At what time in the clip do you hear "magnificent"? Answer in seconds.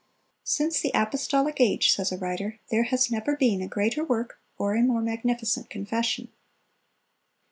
5.03-5.69